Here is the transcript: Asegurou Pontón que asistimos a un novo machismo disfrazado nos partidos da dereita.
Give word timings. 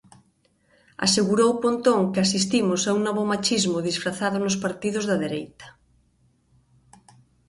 Asegurou 1.05 1.51
Pontón 1.63 2.01
que 2.13 2.21
asistimos 2.25 2.81
a 2.83 2.91
un 2.97 3.01
novo 3.07 3.23
machismo 3.31 3.85
disfrazado 3.89 4.37
nos 4.41 4.59
partidos 4.63 5.07
da 5.09 5.21
dereita. 5.25 5.67